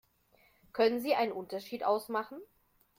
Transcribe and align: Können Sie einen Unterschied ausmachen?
Können 0.73 0.99
Sie 0.99 1.13
einen 1.13 1.31
Unterschied 1.31 1.83
ausmachen? 1.85 2.39